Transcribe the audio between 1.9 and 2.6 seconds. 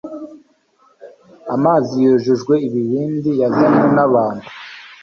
yujujwe